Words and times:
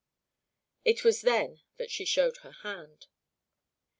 It 0.83 1.03
was 1.03 1.21
then 1.21 1.61
that 1.77 1.91
she 1.91 2.05
showed 2.05 2.37
her 2.37 2.53
hand. 2.63 3.05